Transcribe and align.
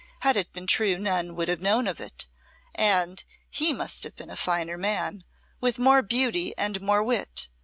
Had 0.21 0.35
it 0.35 0.51
been 0.51 0.65
true 0.65 0.97
none 0.97 1.35
would 1.35 1.47
have 1.47 1.61
known 1.61 1.87
of 1.87 1.99
it, 1.99 2.25
and 2.73 3.23
he 3.51 3.71
must 3.71 4.03
have 4.03 4.15
been 4.15 4.31
a 4.31 4.35
finer 4.35 4.75
man 4.75 5.23
with 5.59 5.77
more 5.77 6.01
beauty 6.01 6.55
and 6.57 6.81
more 6.81 7.03
wit. 7.03 7.49